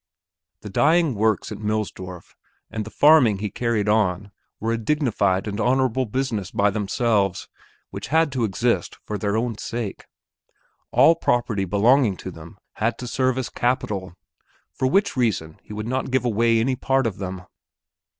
[0.61, 2.33] The dyeing works in Millsdorf
[2.71, 7.47] and the farming he carried on were a dignified and honorable business by themselves
[7.91, 10.05] which had to exist for their own sake.
[10.89, 14.15] All property belonging to them had to serve as capital,
[14.73, 17.43] for which reason he would not give away any part of them.